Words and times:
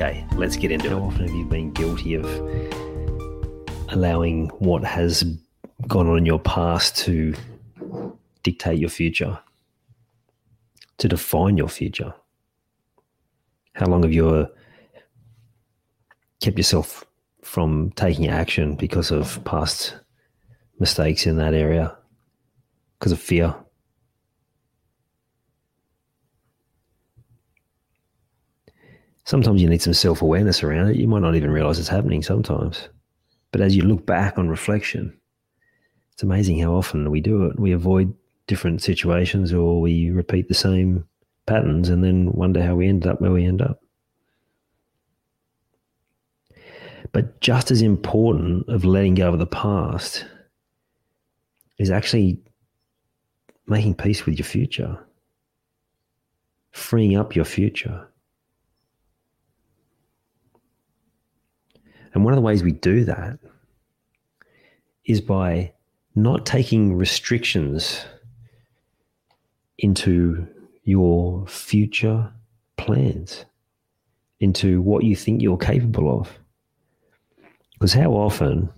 Okay, 0.00 0.24
let's 0.36 0.56
get 0.56 0.70
into 0.70 0.86
How 0.88 0.98
it. 0.98 1.00
How 1.00 1.06
often 1.06 1.26
have 1.26 1.34
you 1.34 1.44
been 1.44 1.72
guilty 1.72 2.14
of 2.14 2.24
allowing 3.88 4.46
what 4.60 4.84
has 4.84 5.24
gone 5.88 6.06
on 6.06 6.18
in 6.18 6.24
your 6.24 6.38
past 6.38 6.96
to 6.98 7.34
dictate 8.44 8.78
your 8.78 8.90
future, 8.90 9.40
to 10.98 11.08
define 11.08 11.56
your 11.56 11.66
future? 11.68 12.14
How 13.72 13.86
long 13.86 14.04
have 14.04 14.12
you 14.12 14.28
uh, 14.28 14.46
kept 16.40 16.58
yourself 16.58 17.04
from 17.42 17.90
taking 17.96 18.28
action 18.28 18.76
because 18.76 19.10
of 19.10 19.44
past 19.44 19.96
mistakes 20.78 21.26
in 21.26 21.38
that 21.38 21.54
area, 21.54 21.98
because 23.00 23.10
of 23.10 23.18
fear? 23.18 23.52
Sometimes 29.28 29.60
you 29.60 29.68
need 29.68 29.82
some 29.82 29.92
self 29.92 30.22
awareness 30.22 30.62
around 30.62 30.88
it. 30.88 30.96
You 30.96 31.06
might 31.06 31.20
not 31.20 31.36
even 31.36 31.50
realize 31.50 31.78
it's 31.78 31.86
happening 31.86 32.22
sometimes. 32.22 32.88
But 33.52 33.60
as 33.60 33.76
you 33.76 33.82
look 33.82 34.06
back 34.06 34.38
on 34.38 34.48
reflection, 34.48 35.14
it's 36.12 36.22
amazing 36.22 36.58
how 36.60 36.72
often 36.72 37.10
we 37.10 37.20
do 37.20 37.44
it. 37.44 37.60
We 37.60 37.72
avoid 37.72 38.14
different 38.46 38.82
situations 38.82 39.52
or 39.52 39.82
we 39.82 40.10
repeat 40.10 40.48
the 40.48 40.54
same 40.54 41.06
patterns 41.46 41.90
and 41.90 42.02
then 42.02 42.32
wonder 42.32 42.64
how 42.64 42.76
we 42.76 42.88
ended 42.88 43.10
up 43.10 43.20
where 43.20 43.30
we 43.30 43.44
end 43.44 43.60
up. 43.60 43.82
But 47.12 47.40
just 47.42 47.70
as 47.70 47.82
important 47.82 48.66
of 48.68 48.86
letting 48.86 49.14
go 49.14 49.30
of 49.30 49.38
the 49.38 49.46
past 49.46 50.24
is 51.76 51.90
actually 51.90 52.40
making 53.66 53.94
peace 53.94 54.24
with 54.24 54.38
your 54.38 54.46
future, 54.46 54.98
freeing 56.72 57.16
up 57.16 57.36
your 57.36 57.44
future. 57.44 58.07
And 62.14 62.24
one 62.24 62.32
of 62.32 62.36
the 62.36 62.42
ways 62.42 62.62
we 62.62 62.72
do 62.72 63.04
that 63.04 63.38
is 65.04 65.20
by 65.20 65.72
not 66.14 66.46
taking 66.46 66.94
restrictions 66.94 68.04
into 69.78 70.46
your 70.84 71.46
future 71.46 72.32
plans, 72.76 73.44
into 74.40 74.82
what 74.82 75.04
you 75.04 75.14
think 75.14 75.40
you're 75.40 75.56
capable 75.56 76.20
of. 76.20 76.38
Because 77.74 77.92
how 77.92 78.10
often 78.10 78.68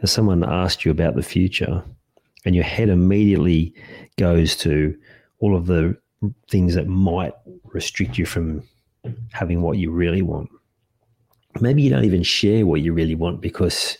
has 0.00 0.10
someone 0.10 0.42
asked 0.44 0.84
you 0.84 0.90
about 0.90 1.14
the 1.14 1.22
future 1.22 1.84
and 2.44 2.54
your 2.54 2.64
head 2.64 2.88
immediately 2.88 3.74
goes 4.16 4.56
to 4.56 4.96
all 5.38 5.54
of 5.56 5.66
the 5.66 5.96
things 6.48 6.74
that 6.74 6.88
might 6.88 7.34
restrict 7.64 8.18
you 8.18 8.26
from 8.26 8.62
having 9.32 9.62
what 9.62 9.78
you 9.78 9.90
really 9.90 10.22
want? 10.22 10.50
Maybe 11.60 11.82
you 11.82 11.90
don't 11.90 12.04
even 12.04 12.22
share 12.22 12.66
what 12.66 12.80
you 12.80 12.92
really 12.92 13.14
want 13.14 13.40
because 13.40 13.96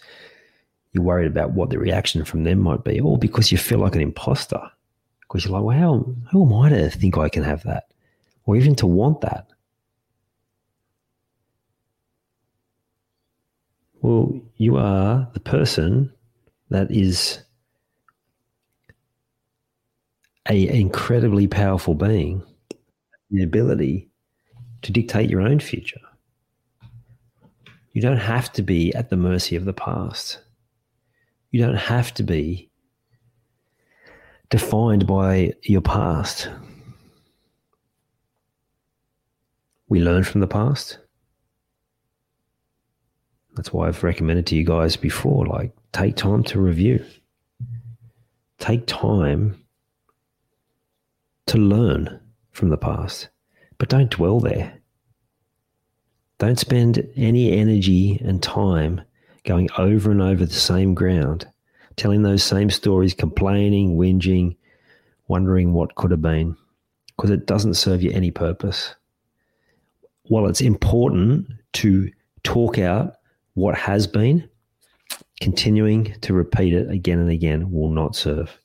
you're 0.93 1.05
worried 1.05 1.27
about 1.27 1.53
what 1.53 1.71
the 1.71 1.79
reaction 1.79 2.25
from 2.25 2.45
them 2.45 2.59
might 2.59 2.85
be, 2.85 3.01
or 3.01 3.19
because 3.19 3.53
you 3.53 3.59
feel 3.59 3.79
like 3.79 3.95
an 3.95 4.01
imposter. 4.01 4.61
Because 5.21 5.45
you're 5.45 5.55
like, 5.55 5.63
well, 5.63 5.79
how, 5.79 6.15
who 6.31 6.45
am 6.45 6.61
I 6.61 6.69
to 6.71 6.91
think 6.91 7.17
I 7.17 7.29
can 7.29 7.45
have 7.45 7.63
that? 7.63 7.85
Or 8.45 8.57
even 8.57 8.75
to 8.77 8.87
want 8.87 9.21
that? 9.21 9.47
Well, 14.03 14.41
you 14.57 14.77
are 14.77 15.29
the 15.35 15.41
person 15.41 16.13
that 16.71 16.91
is 16.91 17.41
a 20.49 20.69
incredibly 20.69 21.47
powerful 21.47 21.95
being, 21.95 22.43
the 23.31 23.43
ability 23.43 24.09
to 24.83 24.91
dictate 24.91 25.31
your 25.31 25.43
own 25.43 25.61
future. 25.61 26.01
You 27.93 28.01
don't 28.01 28.19
have 28.19 28.53
to 28.53 28.63
be 28.63 28.95
at 28.95 29.11
the 29.11 29.17
mercy 29.17 29.57
of 29.57 29.65
the 29.65 29.73
past. 29.73 30.39
You 31.51 31.61
don't 31.61 31.77
have 31.77 32.15
to 32.15 32.23
be 32.23 32.71
defined 34.49 35.07
by 35.07 35.53
your 35.63 35.81
past. 35.81 36.49
We 39.89 40.01
learn 40.01 40.23
from 40.23 40.41
the 40.41 40.47
past. 40.47 40.99
That's 43.57 43.73
why 43.73 43.89
I've 43.89 44.05
recommended 44.05 44.47
to 44.47 44.57
you 44.57 44.65
guys 44.65 44.95
before 44.97 45.47
like, 45.47 45.73
take 45.93 46.15
time 46.15 46.45
to 46.45 46.61
review, 46.61 47.05
take 48.59 48.87
time 48.87 49.65
to 51.47 51.59
learn 51.59 52.21
from 52.53 52.69
the 52.69 52.77
past, 52.77 53.29
but 53.79 53.89
don't 53.89 54.11
dwell 54.11 54.39
there. 54.39 54.80
Don't 56.41 56.59
spend 56.59 57.07
any 57.17 57.53
energy 57.53 58.19
and 58.25 58.43
time 58.43 59.03
going 59.45 59.69
over 59.77 60.11
and 60.11 60.23
over 60.23 60.47
the 60.47 60.55
same 60.55 60.95
ground, 60.95 61.47
telling 61.97 62.23
those 62.23 62.43
same 62.43 62.71
stories, 62.71 63.13
complaining, 63.13 63.99
whinging, 63.99 64.57
wondering 65.29 65.75
what 65.75 65.97
could 65.97 66.11
have 66.11 66.23
been, 66.23 66.57
because 67.09 67.29
it 67.29 67.45
doesn't 67.45 67.75
serve 67.75 68.03
you 68.03 68.11
any 68.13 68.31
purpose. 68.31 68.95
While 70.29 70.47
it's 70.47 70.63
important 70.63 71.47
to 71.75 72.11
talk 72.43 72.79
out 72.79 73.17
what 73.53 73.75
has 73.75 74.07
been, 74.07 74.49
continuing 75.43 76.15
to 76.23 76.33
repeat 76.33 76.73
it 76.73 76.91
again 76.91 77.19
and 77.19 77.31
again 77.31 77.71
will 77.71 77.91
not 77.91 78.17
serve. 78.17 78.59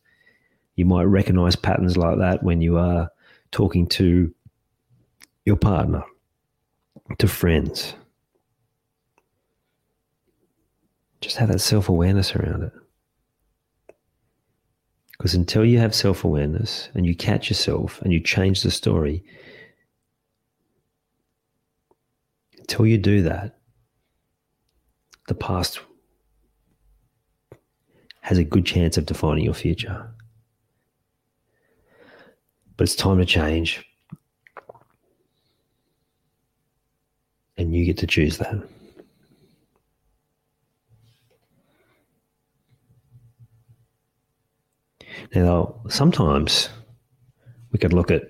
You 0.78 0.86
might 0.86 1.04
recognize 1.04 1.58
patterns 1.58 1.98
like 1.98 2.20
that 2.20 2.42
when 2.42 2.62
you 2.62 2.78
are 2.78 3.10
talking 3.52 3.86
to 3.88 4.34
your 5.44 5.58
partner 5.58 6.06
to 7.18 7.28
friends. 7.28 7.94
Just 11.22 11.38
have 11.38 11.50
that 11.50 11.60
self 11.60 11.90
awareness 11.90 12.36
around 12.36 12.64
it. 12.64 12.74
Because 15.18 15.34
until 15.34 15.66
you 15.66 15.80
have 15.80 15.96
self 15.96 16.24
awareness 16.24 16.90
and 16.94 17.06
you 17.06 17.16
catch 17.16 17.50
yourself 17.50 18.02
and 18.02 18.12
you 18.12 18.20
change 18.20 18.62
the 18.62 18.72
story, 18.72 19.24
until 22.58 22.86
you 22.86 22.98
do 22.98 23.22
that, 23.24 23.58
the 25.28 25.36
past 25.36 25.80
has 28.22 28.38
a 28.38 28.44
good 28.44 28.66
chance 28.66 28.98
of 28.98 29.06
defining 29.06 29.44
your 29.46 29.54
future. 29.54 30.12
But 32.76 32.84
it's 32.84 32.96
time 32.96 33.20
to 33.20 33.26
change. 33.26 33.86
And 37.66 37.76
you 37.76 37.84
get 37.84 37.98
to 37.98 38.08
choose 38.08 38.38
that. 38.38 38.56
Now, 45.34 45.76
sometimes 45.90 46.70
we 47.72 47.80
could 47.80 47.92
look 47.92 48.12
at 48.12 48.30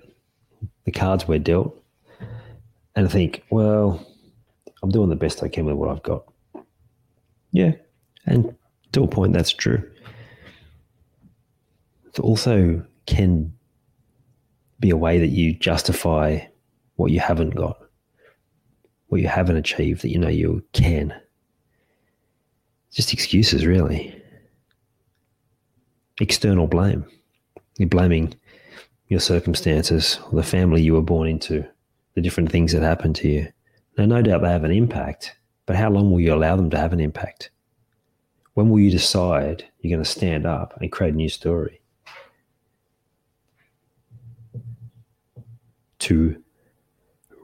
the 0.84 0.90
cards 0.90 1.28
we're 1.28 1.38
dealt 1.38 1.78
and 2.94 3.12
think, 3.12 3.42
well, 3.50 4.04
I'm 4.82 4.90
doing 4.90 5.10
the 5.10 5.16
best 5.16 5.42
I 5.42 5.48
can 5.48 5.66
with 5.66 5.76
what 5.76 5.90
I've 5.90 6.02
got. 6.02 6.24
Yeah, 7.52 7.72
and 8.24 8.56
to 8.92 9.04
a 9.04 9.08
point, 9.08 9.34
that's 9.34 9.52
true. 9.52 9.88
It 12.06 12.20
also 12.20 12.82
can 13.04 13.52
be 14.80 14.88
a 14.88 14.96
way 14.96 15.18
that 15.18 15.28
you 15.28 15.52
justify 15.52 16.40
what 16.94 17.10
you 17.10 17.20
haven't 17.20 17.50
got 17.50 17.85
what 19.08 19.20
you 19.20 19.28
haven't 19.28 19.56
achieved 19.56 20.02
that 20.02 20.10
you 20.10 20.18
know 20.18 20.28
you 20.28 20.64
can. 20.72 21.14
just 22.92 23.12
excuses, 23.12 23.66
really. 23.66 24.20
External 26.20 26.66
blame. 26.66 27.04
You're 27.78 27.88
blaming 27.88 28.34
your 29.08 29.20
circumstances, 29.20 30.18
the 30.32 30.42
family 30.42 30.82
you 30.82 30.94
were 30.94 31.02
born 31.02 31.28
into, 31.28 31.66
the 32.14 32.20
different 32.20 32.50
things 32.50 32.72
that 32.72 32.82
happened 32.82 33.14
to 33.16 33.28
you. 33.28 33.48
Now, 33.96 34.06
no 34.06 34.22
doubt 34.22 34.42
they 34.42 34.48
have 34.48 34.64
an 34.64 34.72
impact, 34.72 35.36
but 35.66 35.76
how 35.76 35.90
long 35.90 36.10
will 36.10 36.20
you 36.20 36.34
allow 36.34 36.56
them 36.56 36.70
to 36.70 36.78
have 36.78 36.92
an 36.92 37.00
impact? 37.00 37.50
When 38.54 38.70
will 38.70 38.80
you 38.80 38.90
decide 38.90 39.64
you're 39.80 39.94
going 39.94 40.02
to 40.02 40.10
stand 40.10 40.46
up 40.46 40.76
and 40.80 40.90
create 40.90 41.14
a 41.14 41.16
new 41.16 41.28
story? 41.28 41.80
To 46.00 46.42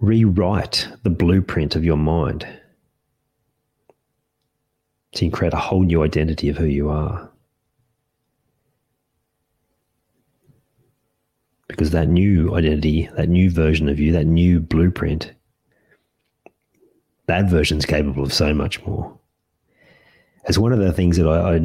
rewrite 0.02 0.88
the 1.04 1.10
blueprint 1.10 1.76
of 1.76 1.84
your 1.84 1.96
mind 1.96 2.44
can 5.14 5.30
create 5.30 5.54
a 5.54 5.58
whole 5.58 5.84
new 5.84 6.02
identity 6.02 6.48
of 6.48 6.56
who 6.56 6.66
you 6.66 6.90
are. 6.90 7.30
Because 11.68 11.92
that 11.92 12.08
new 12.08 12.54
identity, 12.56 13.08
that 13.16 13.28
new 13.28 13.48
version 13.48 13.88
of 13.88 14.00
you, 14.00 14.10
that 14.12 14.26
new 14.26 14.58
blueprint, 14.58 15.32
that 17.26 17.48
version's 17.48 17.86
capable 17.86 18.24
of 18.24 18.32
so 18.32 18.52
much 18.52 18.84
more. 18.84 19.16
As 20.46 20.58
one 20.58 20.72
of 20.72 20.80
the 20.80 20.92
things 20.92 21.16
that 21.16 21.28
I, 21.28 21.54
I 21.54 21.60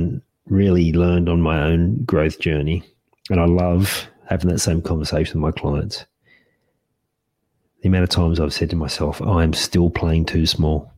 really 0.46 0.94
learned 0.94 1.28
on 1.28 1.42
my 1.42 1.64
own 1.64 2.04
growth 2.04 2.40
journey, 2.40 2.84
and 3.32 3.40
I 3.40 3.46
love 3.46 4.08
having 4.30 4.50
that 4.52 4.60
same 4.60 4.84
conversation 4.84 5.42
with 5.42 5.56
my 5.56 5.60
clients. 5.60 6.06
The 7.82 7.90
amount 7.90 8.04
of 8.04 8.10
times 8.10 8.40
I've 8.40 8.54
said 8.54 8.70
to 8.72 8.76
myself, 8.76 9.22
oh, 9.22 9.40
I'm 9.40 9.54
still 9.54 9.90
playing 9.90 10.26
too 10.26 10.46
small. 10.46 10.92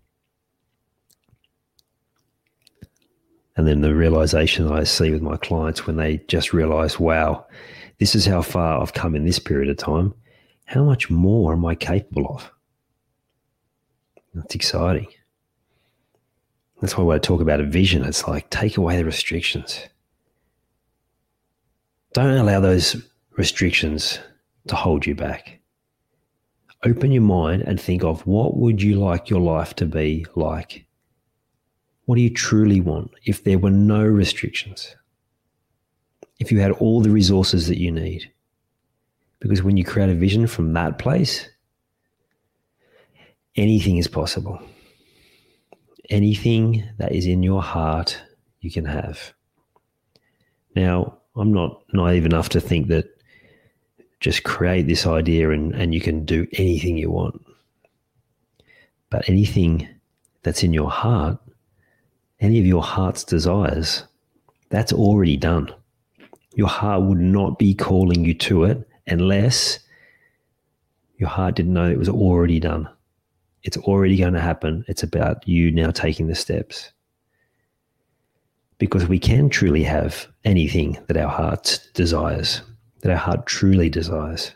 And 3.57 3.67
then 3.67 3.81
the 3.81 3.93
realization 3.93 4.71
I 4.71 4.85
see 4.85 5.11
with 5.11 5.21
my 5.21 5.35
clients 5.35 5.85
when 5.85 5.97
they 5.97 6.17
just 6.29 6.53
realize, 6.53 6.97
wow, 6.97 7.45
this 7.99 8.15
is 8.15 8.25
how 8.25 8.41
far 8.41 8.81
I've 8.81 8.93
come 8.93 9.15
in 9.15 9.25
this 9.25 9.39
period 9.39 9.69
of 9.69 9.75
time. 9.75 10.13
How 10.65 10.85
much 10.85 11.09
more 11.09 11.51
am 11.51 11.65
I 11.65 11.75
capable 11.75 12.27
of? 12.27 12.49
That's 14.33 14.55
exciting. 14.55 15.07
That's 16.79 16.97
why 16.97 17.03
when 17.03 17.15
I 17.15 17.19
talk 17.19 17.41
about 17.41 17.59
a 17.59 17.65
vision, 17.65 18.05
it's 18.05 18.27
like 18.27 18.49
take 18.49 18.77
away 18.77 18.95
the 18.95 19.03
restrictions. 19.03 19.85
Don't 22.13 22.37
allow 22.37 22.61
those 22.61 22.95
restrictions 23.31 24.19
to 24.67 24.75
hold 24.75 25.05
you 25.05 25.15
back. 25.15 25.58
Open 26.83 27.11
your 27.11 27.21
mind 27.21 27.63
and 27.63 27.79
think 27.79 28.03
of 28.03 28.25
what 28.25 28.57
would 28.57 28.81
you 28.81 28.95
like 28.95 29.29
your 29.29 29.41
life 29.41 29.75
to 29.75 29.85
be 29.85 30.25
like 30.35 30.85
what 32.09 32.15
do 32.15 32.23
you 32.23 32.33
truly 32.33 32.81
want 32.81 33.11
if 33.23 33.43
there 33.43 33.59
were 33.59 33.69
no 33.69 34.03
restrictions? 34.03 34.95
If 36.39 36.51
you 36.51 36.59
had 36.59 36.71
all 36.71 37.01
the 37.01 37.11
resources 37.11 37.67
that 37.67 37.77
you 37.77 37.91
need? 37.91 38.31
Because 39.39 39.61
when 39.61 39.77
you 39.77 39.85
create 39.85 40.09
a 40.09 40.15
vision 40.15 40.47
from 40.47 40.73
that 40.73 40.97
place, 40.97 41.47
anything 43.55 43.97
is 43.97 44.07
possible. 44.07 44.59
Anything 46.09 46.83
that 46.97 47.11
is 47.11 47.27
in 47.27 47.43
your 47.43 47.61
heart, 47.61 48.19
you 48.61 48.71
can 48.71 48.85
have. 48.85 49.31
Now, 50.75 51.19
I'm 51.35 51.53
not 51.53 51.83
naive 51.93 52.25
enough 52.25 52.49
to 52.49 52.59
think 52.59 52.87
that 52.87 53.19
just 54.19 54.44
create 54.44 54.88
this 54.88 55.06
idea 55.06 55.51
and, 55.51 55.74
and 55.74 55.94
you 55.94 56.01
can 56.01 56.25
do 56.25 56.48
anything 56.54 56.98
you 56.98 57.12
want. 57.12 57.45
But 59.10 59.27
anything 59.27 59.88
that's 60.44 60.63
in 60.63 60.74
your 60.74 60.89
heart 60.89 61.39
any 62.39 62.60
of 62.60 62.66
your 62.66 62.83
heart's 62.83 63.24
desires, 63.24 64.04
that's 64.69 64.94
already 64.94 65.38
done. 65.38 65.74
Your 66.56 66.68
heart 66.68 67.04
would 67.04 67.19
not 67.19 67.60
be 67.60 67.74
calling 67.74 68.25
you 68.25 68.33
to 68.36 68.63
it 68.63 68.88
unless 69.07 69.80
your 71.18 71.30
heart 71.30 71.56
didn't 71.56 71.74
know 71.74 71.89
it 71.89 72.00
was 72.00 72.10
already 72.10 72.60
done. 72.60 72.89
It's 73.63 73.77
already 73.77 74.18
going 74.18 74.33
to 74.33 74.42
happen. 74.42 74.86
It's 74.88 75.04
about 75.04 75.48
you 75.48 75.69
now 75.71 75.92
taking 75.92 76.27
the 76.27 76.36
steps. 76.36 76.92
Because 78.77 79.07
we 79.07 79.19
can 79.19 79.50
truly 79.50 79.83
have 79.83 80.27
anything 80.45 80.98
that 81.07 81.18
our 81.18 81.27
heart 81.27 81.86
desires, 81.94 82.62
that 83.01 83.11
our 83.11 83.17
heart 83.17 83.45
truly 83.45 83.89
desires. 83.89 84.51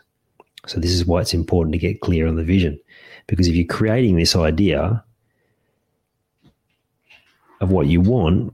So, 0.66 0.80
this 0.80 0.92
is 0.92 1.04
why 1.04 1.20
it's 1.20 1.34
important 1.34 1.72
to 1.72 1.78
get 1.78 2.00
clear 2.00 2.26
on 2.26 2.36
the 2.36 2.44
vision. 2.44 2.78
Because 3.26 3.48
if 3.48 3.54
you're 3.54 3.66
creating 3.66 4.16
this 4.16 4.36
idea 4.36 5.02
of 7.60 7.70
what 7.70 7.86
you 7.86 8.00
want 8.00 8.52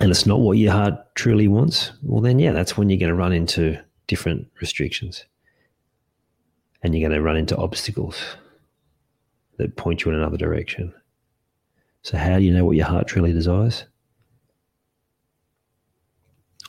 and 0.00 0.10
it's 0.10 0.26
not 0.26 0.40
what 0.40 0.58
your 0.58 0.72
heart 0.72 1.14
truly 1.14 1.48
wants, 1.48 1.92
well, 2.02 2.20
then, 2.20 2.38
yeah, 2.38 2.52
that's 2.52 2.76
when 2.76 2.88
you're 2.88 2.98
going 2.98 3.10
to 3.10 3.14
run 3.14 3.32
into 3.32 3.78
different 4.06 4.48
restrictions 4.60 5.24
and 6.82 6.94
you're 6.94 7.08
going 7.08 7.16
to 7.16 7.22
run 7.22 7.36
into 7.36 7.56
obstacles 7.56 8.16
that 9.58 9.76
point 9.76 10.04
you 10.04 10.12
in 10.12 10.18
another 10.18 10.36
direction. 10.36 10.92
So, 12.02 12.16
how 12.16 12.38
do 12.38 12.44
you 12.44 12.52
know 12.52 12.64
what 12.64 12.76
your 12.76 12.86
heart 12.86 13.08
truly 13.08 13.32
desires? 13.32 13.84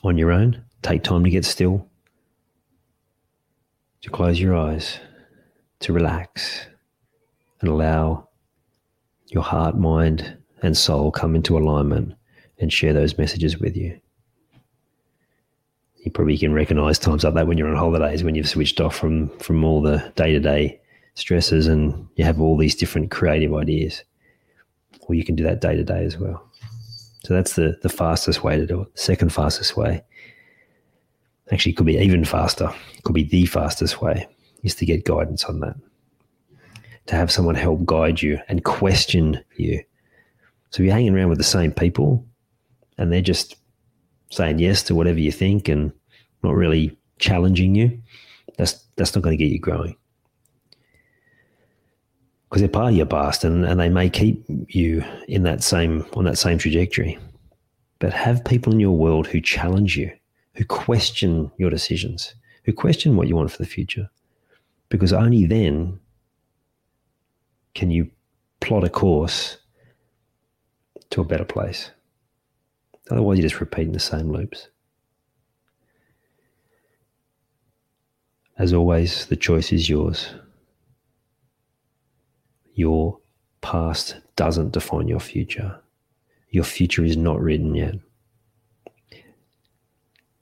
On 0.02 0.16
your 0.16 0.32
own, 0.32 0.64
take 0.82 1.02
time 1.02 1.24
to 1.24 1.30
get 1.30 1.44
still, 1.44 1.87
to 4.02 4.10
close 4.10 4.40
your 4.40 4.56
eyes, 4.56 4.98
to 5.80 5.92
relax, 5.92 6.66
and 7.60 7.70
allow 7.70 8.28
your 9.28 9.42
heart, 9.42 9.76
mind, 9.76 10.36
and 10.62 10.76
soul 10.76 11.10
come 11.10 11.34
into 11.34 11.58
alignment 11.58 12.14
and 12.58 12.72
share 12.72 12.92
those 12.92 13.18
messages 13.18 13.58
with 13.58 13.76
you. 13.76 14.00
You 16.04 16.10
probably 16.10 16.38
can 16.38 16.52
recognize 16.54 16.98
times 16.98 17.24
like 17.24 17.34
that 17.34 17.46
when 17.46 17.58
you're 17.58 17.68
on 17.68 17.76
holidays, 17.76 18.24
when 18.24 18.34
you've 18.34 18.48
switched 18.48 18.80
off 18.80 18.96
from 18.96 19.28
from 19.38 19.64
all 19.64 19.82
the 19.82 20.12
day 20.16 20.32
to 20.32 20.40
day 20.40 20.80
stresses 21.14 21.66
and 21.66 22.08
you 22.16 22.24
have 22.24 22.40
all 22.40 22.56
these 22.56 22.76
different 22.76 23.10
creative 23.10 23.52
ideas. 23.52 24.04
Or 25.02 25.14
you 25.14 25.24
can 25.24 25.34
do 25.34 25.44
that 25.44 25.60
day 25.60 25.74
to 25.74 25.84
day 25.84 26.04
as 26.04 26.16
well. 26.16 26.48
So 27.24 27.34
that's 27.34 27.54
the 27.54 27.78
the 27.82 27.88
fastest 27.88 28.42
way 28.44 28.56
to 28.56 28.66
do 28.66 28.82
it. 28.82 28.94
The 28.94 29.00
second 29.02 29.32
fastest 29.32 29.76
way, 29.76 30.02
actually, 31.52 31.72
could 31.72 31.86
be 31.86 31.98
even 31.98 32.24
faster. 32.24 32.72
Could 33.04 33.14
be 33.14 33.24
the 33.24 33.46
fastest 33.46 34.00
way 34.00 34.26
is 34.62 34.74
to 34.76 34.86
get 34.86 35.04
guidance 35.04 35.44
on 35.44 35.60
that. 35.60 35.76
To 37.06 37.16
have 37.16 37.30
someone 37.30 37.54
help 37.54 37.86
guide 37.86 38.20
you 38.20 38.38
and 38.48 38.64
question 38.64 39.42
you 39.56 39.82
so 40.70 40.82
if 40.82 40.86
you're 40.86 40.94
hanging 40.94 41.14
around 41.14 41.30
with 41.30 41.38
the 41.38 41.44
same 41.44 41.72
people 41.72 42.24
and 42.98 43.12
they're 43.12 43.20
just 43.22 43.56
saying 44.30 44.58
yes 44.58 44.82
to 44.84 44.94
whatever 44.94 45.18
you 45.18 45.32
think 45.32 45.68
and 45.68 45.92
not 46.42 46.54
really 46.54 46.96
challenging 47.18 47.74
you, 47.74 47.98
that's 48.56 48.84
that's 48.96 49.14
not 49.14 49.22
going 49.22 49.36
to 49.36 49.42
get 49.42 49.52
you 49.52 49.58
growing. 49.58 49.96
Because 52.48 52.62
they're 52.62 52.68
part 52.68 52.92
of 52.92 52.96
your 52.96 53.06
past 53.06 53.44
and, 53.44 53.64
and 53.64 53.78
they 53.78 53.88
may 53.88 54.08
keep 54.08 54.44
you 54.48 55.04
in 55.26 55.42
that 55.44 55.62
same 55.62 56.06
on 56.14 56.24
that 56.24 56.38
same 56.38 56.58
trajectory. 56.58 57.18
But 57.98 58.12
have 58.12 58.44
people 58.44 58.72
in 58.72 58.80
your 58.80 58.96
world 58.96 59.26
who 59.26 59.40
challenge 59.40 59.96
you, 59.96 60.12
who 60.58 60.64
question 60.64 61.50
your 61.56 61.70
decisions, 61.70 62.34
who 62.64 62.72
question 62.72 63.16
what 63.16 63.28
you 63.28 63.36
want 63.36 63.50
for 63.50 63.58
the 63.58 63.64
future. 63.64 64.10
Because 64.88 65.12
only 65.12 65.46
then 65.46 66.00
can 67.74 67.90
you 67.90 68.10
plot 68.60 68.82
a 68.82 68.90
course 68.90 69.58
to 71.10 71.20
a 71.20 71.24
better 71.24 71.44
place. 71.44 71.92
Otherwise, 73.08 73.38
you're 73.38 73.48
just 73.48 73.60
repeating 73.60 73.92
the 73.92 74.00
same 74.00 74.32
loops. 74.32 74.68
As 78.58 78.72
always, 78.74 79.26
the 79.26 79.36
choice 79.36 79.72
is 79.72 79.88
yours. 79.88 80.34
Your 82.74 83.20
past 83.60 84.16
doesn't 84.34 84.72
define 84.72 85.06
your 85.06 85.20
future. 85.20 85.80
Your 86.50 86.64
future 86.64 87.04
is 87.04 87.16
not 87.16 87.40
written 87.40 87.76
yet. 87.76 87.94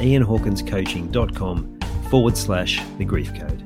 ianhawkinscoaching.com 0.00 1.78
forward 2.10 2.36
slash 2.36 2.82
the 2.98 3.04
grief 3.04 3.32
code. 3.34 3.64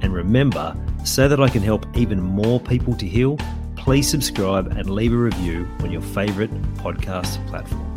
And 0.00 0.12
remember, 0.12 0.76
so 1.04 1.28
that 1.28 1.40
I 1.40 1.48
can 1.48 1.62
help 1.62 1.86
even 1.96 2.20
more 2.20 2.58
people 2.58 2.94
to 2.96 3.06
heal, 3.06 3.38
please 3.76 4.08
subscribe 4.08 4.68
and 4.68 4.88
leave 4.88 5.12
a 5.12 5.16
review 5.16 5.68
on 5.80 5.90
your 5.90 6.02
favourite 6.02 6.50
podcast 6.74 7.44
platform. 7.48 7.91